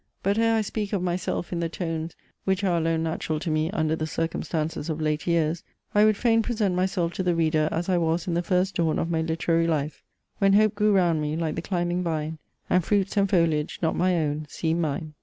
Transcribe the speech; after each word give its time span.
But, 0.23 0.39
ere 0.39 0.55
I 0.55 0.61
speak 0.61 0.93
of 0.93 1.03
myself 1.03 1.53
in 1.53 1.59
the 1.59 1.69
tones, 1.69 2.15
which 2.43 2.63
are 2.63 2.75
alone 2.77 3.03
natural 3.03 3.39
to 3.39 3.51
me 3.51 3.69
under 3.69 3.95
the 3.95 4.07
circumstances 4.07 4.89
of 4.89 4.99
late 4.99 5.27
years, 5.27 5.61
I 5.93 6.05
would 6.05 6.17
fain 6.17 6.41
present 6.41 6.73
myself 6.73 7.13
to 7.13 7.21
the 7.21 7.35
Reader 7.35 7.69
as 7.71 7.87
I 7.87 7.99
was 7.99 8.25
in 8.27 8.33
the 8.33 8.41
first 8.41 8.73
dawn 8.77 8.97
of 8.97 9.11
my 9.11 9.21
literary 9.21 9.67
life: 9.67 10.01
When 10.39 10.53
Hope 10.53 10.73
grew 10.73 10.91
round 10.93 11.21
me, 11.21 11.35
like 11.35 11.53
the 11.53 11.61
climbing 11.61 12.01
vine, 12.01 12.39
And 12.67 12.83
fruits, 12.83 13.15
and 13.15 13.29
foliage, 13.29 13.77
not 13.83 13.95
my 13.95 14.17
own, 14.17 14.47
seem'd 14.49 14.81
mine! 14.81 15.13